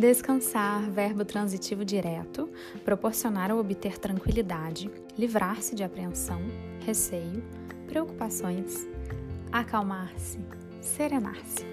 [0.00, 2.48] Descansar, verbo transitivo direto,
[2.86, 6.40] proporcionar ou obter tranquilidade, livrar-se de apreensão,
[6.86, 7.44] receio,
[7.86, 8.88] preocupações,
[9.52, 10.40] acalmar-se,
[10.80, 11.66] serenar-se.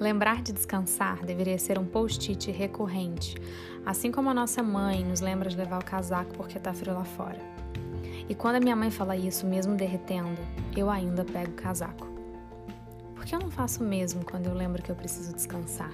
[0.00, 3.34] Lembrar de descansar deveria ser um post-it recorrente,
[3.84, 7.04] assim como a nossa mãe nos lembra de levar o casaco porque tá frio lá
[7.04, 7.38] fora.
[8.30, 10.40] E quando a minha mãe fala isso, mesmo derretendo,
[10.74, 12.08] eu ainda pego o casaco.
[13.14, 15.92] Por que eu não faço o mesmo quando eu lembro que eu preciso descansar?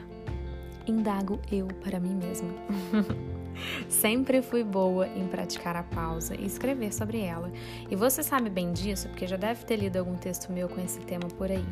[0.86, 2.48] Indago eu para mim mesma.
[3.88, 7.52] Sempre fui boa em praticar a pausa e escrever sobre ela,
[7.90, 11.00] e você sabe bem disso porque já deve ter lido algum texto meu com esse
[11.00, 11.64] tema por aí.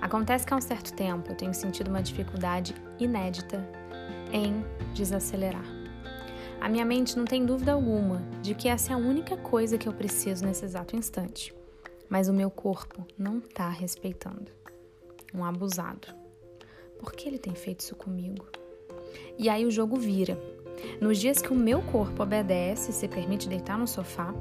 [0.00, 3.64] Acontece que há um certo tempo eu tenho sentido uma dificuldade inédita
[4.32, 4.64] em
[4.94, 5.64] desacelerar.
[6.60, 9.88] A minha mente não tem dúvida alguma de que essa é a única coisa que
[9.88, 11.54] eu preciso nesse exato instante,
[12.08, 14.50] mas o meu corpo não está respeitando.
[15.34, 16.21] Um abusado.
[17.02, 18.46] Por que ele tem feito isso comigo?
[19.36, 20.38] E aí o jogo vira.
[21.00, 24.32] Nos dias que o meu corpo obedece e se permite deitar no sofá,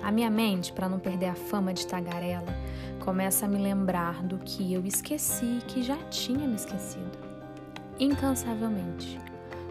[0.00, 2.54] a minha mente, para não perder a fama de tagarela,
[3.00, 7.18] começa a me lembrar do que eu esqueci que já tinha me esquecido.
[7.98, 9.18] Incansavelmente,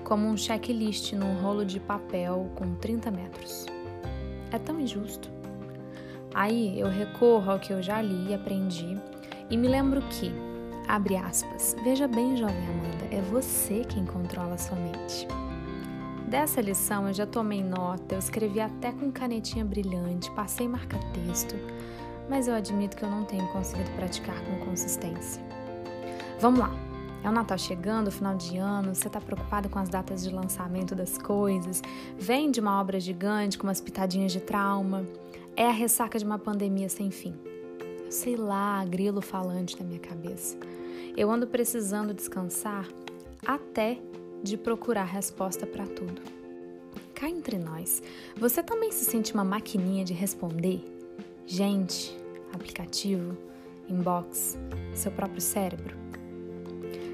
[0.03, 3.67] como um checklist num rolo de papel com 30 metros.
[4.51, 5.31] É tão injusto.
[6.33, 8.97] Aí eu recorro ao que eu já li e aprendi
[9.49, 10.52] e me lembro que,
[10.87, 15.27] abre aspas, veja bem, jovem Amanda, é você quem controla sua mente.
[16.27, 21.55] Dessa lição eu já tomei nota, eu escrevi até com canetinha brilhante, passei marca-texto,
[22.29, 25.43] mas eu admito que eu não tenho conseguido praticar com consistência.
[26.39, 26.71] Vamos lá!
[27.23, 30.93] É o Natal chegando, final de ano, você está preocupado com as datas de lançamento
[30.93, 31.81] das coisas,
[32.17, 35.05] vem de uma obra gigante com umas pitadinhas de trauma,
[35.55, 37.52] é a ressaca de uma pandemia sem fim.
[38.13, 40.55] Sei lá, grilo falante na minha cabeça.
[41.17, 42.87] Eu ando precisando descansar
[43.43, 43.99] até
[44.43, 46.21] de procurar resposta para tudo.
[47.15, 48.03] Cá entre nós,
[48.37, 50.85] você também se sente uma maquininha de responder?
[51.47, 52.15] Gente,
[52.53, 53.35] aplicativo,
[53.89, 54.59] inbox,
[54.93, 55.97] seu próprio cérebro.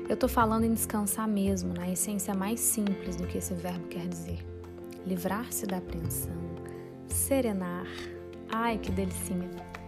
[0.10, 4.06] Eu tô falando em descansar mesmo, na essência mais simples do que esse verbo quer
[4.06, 4.46] dizer.
[5.08, 6.36] Livrar-se da apreensão,
[7.08, 7.88] serenar.
[8.52, 9.79] Ai, que delicinha!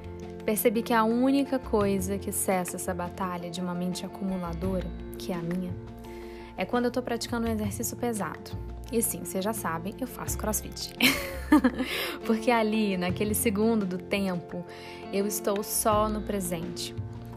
[0.46, 4.88] Percebi que a única coisa que cessa essa batalha de uma mente acumuladora,
[5.18, 5.74] que é a minha,
[6.58, 8.52] é quando eu tô praticando um exercício pesado.
[8.92, 10.94] E sim, vocês já sabem, eu faço crossfit.
[12.26, 14.66] Porque ali, naquele segundo do tempo,
[15.14, 16.94] eu estou só no presente.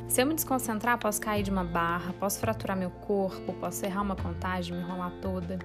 [0.08, 4.02] Se eu me desconcentrar, posso cair de uma barra, posso fraturar meu corpo, posso errar
[4.02, 5.58] uma contagem, me enrolar toda.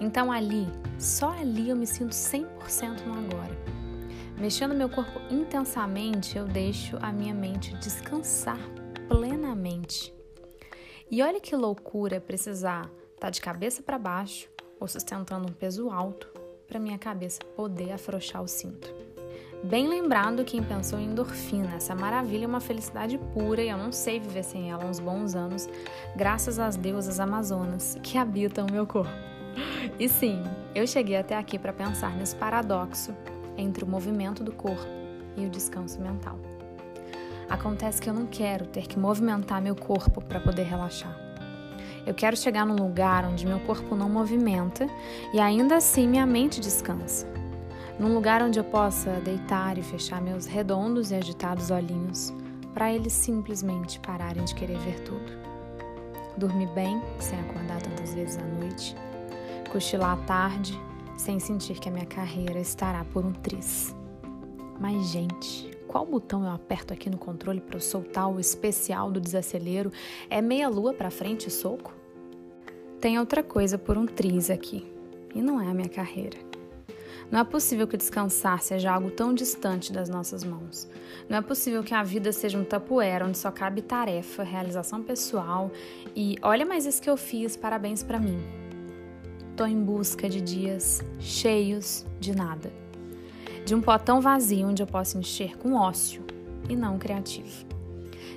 [0.00, 0.68] Então ali,
[0.98, 2.46] só ali eu me sinto 100%
[3.06, 3.77] no agora.
[4.40, 8.60] Mexendo meu corpo intensamente, eu deixo a minha mente descansar
[9.08, 10.14] plenamente.
[11.10, 12.82] E olha que loucura precisar
[13.14, 16.30] estar tá de cabeça para baixo, ou sustentando um peso alto
[16.68, 18.94] para minha cabeça poder afrouxar o cinto.
[19.64, 23.90] Bem lembrado quem pensou em endorfina, essa maravilha é uma felicidade pura e eu não
[23.90, 25.68] sei viver sem ela uns bons anos,
[26.14, 29.10] graças às deusas amazonas que habitam meu corpo.
[29.98, 30.40] E sim,
[30.76, 33.12] eu cheguei até aqui para pensar nesse paradoxo
[33.58, 34.86] entre o movimento do corpo
[35.36, 36.38] e o descanso mental.
[37.50, 41.16] Acontece que eu não quero ter que movimentar meu corpo para poder relaxar.
[42.06, 44.86] Eu quero chegar num lugar onde meu corpo não movimenta
[45.32, 47.26] e ainda assim minha mente descansa.
[47.98, 52.32] Num lugar onde eu possa deitar e fechar meus redondos e agitados olhinhos
[52.72, 55.32] para eles simplesmente pararem de querer ver tudo.
[56.36, 58.94] Dormir bem, sem acordar tantas vezes à noite.
[59.72, 60.78] Cochilar à tarde,
[61.18, 63.94] sem sentir que a minha carreira estará por um tris.
[64.80, 69.20] Mas, gente, qual botão eu aperto aqui no controle para eu soltar o especial do
[69.20, 69.92] desacelero?
[70.30, 71.92] É meia lua para frente e soco?
[73.00, 74.90] Tem outra coisa por um triz aqui,
[75.34, 76.38] e não é a minha carreira.
[77.30, 80.88] Não é possível que descansar seja algo tão distante das nossas mãos.
[81.28, 85.70] Não é possível que a vida seja um tapoeira onde só cabe tarefa, realização pessoal
[86.16, 88.57] e olha mais isso que eu fiz, parabéns para mim.
[89.58, 92.72] Tô em busca de dias cheios de nada.
[93.66, 96.24] De um potão vazio onde eu posso encher com ócio
[96.68, 97.66] e não criativo.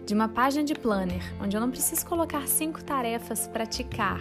[0.03, 4.19] De uma página de planner onde eu não preciso colocar cinco tarefas para ticar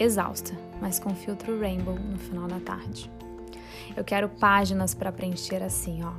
[0.00, 3.08] exausta, mas com filtro rainbow no final da tarde.
[3.96, 6.12] Eu quero páginas para preencher assim, ó.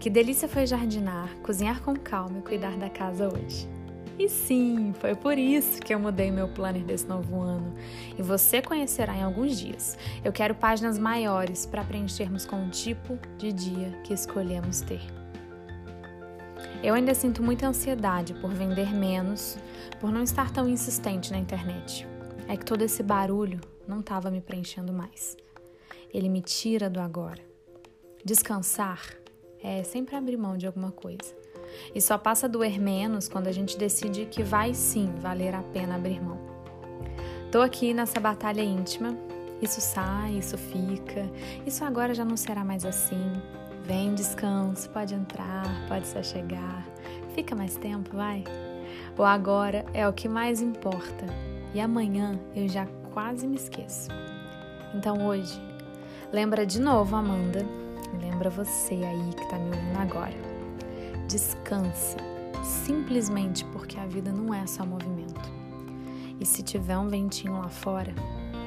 [0.00, 3.75] Que delícia foi jardinar, cozinhar com calma e cuidar da casa hoje.
[4.18, 7.74] E sim, foi por isso que eu mudei meu planner desse novo ano.
[8.18, 9.98] E você conhecerá em alguns dias.
[10.24, 15.02] Eu quero páginas maiores para preenchermos com o tipo de dia que escolhemos ter.
[16.82, 19.58] Eu ainda sinto muita ansiedade por vender menos,
[20.00, 22.06] por não estar tão insistente na internet.
[22.48, 25.36] é que todo esse barulho não estava me preenchendo mais.
[26.14, 27.42] Ele me tira do agora.
[28.24, 29.00] Descansar
[29.62, 31.34] é sempre abrir mão de alguma coisa.
[31.94, 35.62] E só passa a doer menos quando a gente decide que vai sim valer a
[35.62, 36.38] pena abrir mão.
[37.50, 39.16] Tô aqui nessa batalha íntima.
[39.62, 41.28] Isso sai, isso fica.
[41.66, 43.32] Isso agora já não será mais assim.
[43.84, 46.86] Vem, descanso, pode entrar, pode só chegar.
[47.34, 48.44] Fica mais tempo, vai.
[49.16, 51.26] O agora é o que mais importa.
[51.72, 54.08] E amanhã eu já quase me esqueço.
[54.94, 55.60] Então hoje,
[56.32, 57.64] lembra de novo, Amanda.
[58.20, 60.55] Lembra você aí que tá me ouvindo agora.
[61.28, 62.18] Descansa,
[62.62, 65.50] simplesmente porque a vida não é só movimento.
[66.38, 68.14] E se tiver um ventinho lá fora,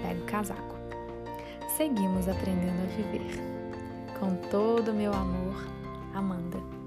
[0.02, 0.76] pega o casaco.
[1.78, 3.40] Seguimos aprendendo a viver.
[4.20, 5.56] Com todo o meu amor,
[6.14, 6.79] Amanda.